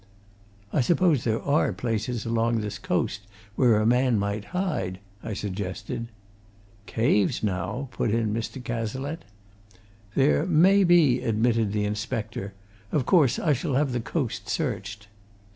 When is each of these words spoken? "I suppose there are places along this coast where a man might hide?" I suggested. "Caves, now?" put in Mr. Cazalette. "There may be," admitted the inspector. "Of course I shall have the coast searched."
"I 0.73 0.81
suppose 0.81 1.25
there 1.25 1.43
are 1.43 1.71
places 1.73 2.25
along 2.25 2.61
this 2.61 2.79
coast 2.79 3.27
where 3.55 3.79
a 3.79 3.85
man 3.85 4.17
might 4.17 4.45
hide?" 4.45 4.99
I 5.23 5.35
suggested. 5.35 6.07
"Caves, 6.87 7.43
now?" 7.43 7.87
put 7.91 8.09
in 8.09 8.33
Mr. 8.33 8.59
Cazalette. 8.63 9.25
"There 10.15 10.47
may 10.47 10.83
be," 10.83 11.21
admitted 11.21 11.71
the 11.71 11.85
inspector. 11.85 12.55
"Of 12.91 13.05
course 13.05 13.37
I 13.37 13.53
shall 13.53 13.75
have 13.75 13.91
the 13.91 13.99
coast 14.01 14.49
searched." 14.49 15.05